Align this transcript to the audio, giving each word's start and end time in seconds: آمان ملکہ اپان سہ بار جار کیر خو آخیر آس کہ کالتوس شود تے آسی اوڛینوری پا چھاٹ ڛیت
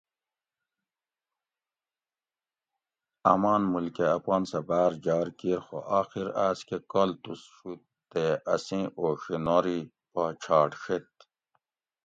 آمان 3.33 3.61
ملکہ 3.71 4.05
اپان 4.17 4.41
سہ 4.49 4.59
بار 4.67 4.91
جار 5.05 5.27
کیر 5.39 5.59
خو 5.65 5.77
آخیر 5.99 6.27
آس 6.47 6.59
کہ 6.67 6.77
کالتوس 6.91 7.41
شود 7.55 7.79
تے 8.09 8.23
آسی 8.53 8.79
اوڛینوری 8.99 9.79
پا 10.13 10.23
چھاٹ 10.41 10.69
ڛیت 10.81 11.11